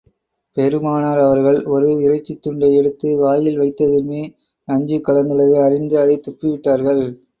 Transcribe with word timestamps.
பெருமானார் 0.57 1.19
அவர்கள் 1.19 1.65
ஒரு 1.65 1.89
இறைச்சித் 1.97 2.41
துண்டை 2.41 2.75
எடுத்து 2.75 3.17
வாயில் 3.17 3.59
வைத்ததுமே, 3.59 4.23
நஞ்சு 4.67 4.97
கலந்துள்ளதை 5.01 5.63
அறிந்து, 5.63 5.99
அதைத் 5.99 6.27
துப்பி 6.27 6.49
விட்டார்கள். 6.49 7.03